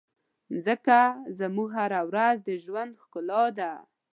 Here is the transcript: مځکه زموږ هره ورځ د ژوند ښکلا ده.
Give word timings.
مځکه 0.51 0.99
زموږ 1.39 1.69
هره 1.79 2.01
ورځ 2.09 2.37
د 2.47 2.49
ژوند 2.63 2.91
ښکلا 3.01 3.43
ده. 3.57 3.71